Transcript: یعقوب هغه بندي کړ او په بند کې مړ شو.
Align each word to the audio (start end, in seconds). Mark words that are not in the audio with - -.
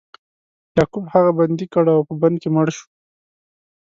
یعقوب 0.77 1.05
هغه 1.13 1.31
بندي 1.39 1.65
کړ 1.73 1.85
او 1.95 2.01
په 2.07 2.13
بند 2.21 2.35
کې 2.41 2.49
مړ 2.55 2.67
شو. 2.77 2.85